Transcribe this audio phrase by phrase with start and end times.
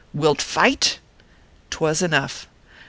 [0.15, 0.97] Wilt fight?"
[1.69, 2.47] Twas enough